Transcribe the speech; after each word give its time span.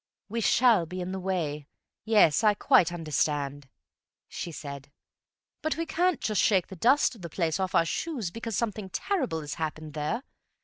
"We 0.29 0.41
shall 0.41 0.87
be 0.87 0.99
in 0.99 1.11
the 1.11 1.19
way, 1.19 1.67
yes, 2.05 2.43
I 2.43 2.55
quite 2.55 2.91
understand," 2.91 3.69
she 4.27 4.51
said; 4.51 4.91
"but 5.61 5.77
we 5.77 5.85
can't 5.85 6.19
just 6.19 6.41
shake 6.41 6.69
the 6.69 6.75
dust 6.75 7.13
of 7.13 7.21
the 7.21 7.29
place 7.29 7.59
off 7.59 7.75
our 7.75 7.85
shoes 7.85 8.31
because 8.31 8.57
something 8.57 8.89
terrible 8.89 9.41
has 9.41 9.53
happened 9.61 9.93
there. 9.93 10.23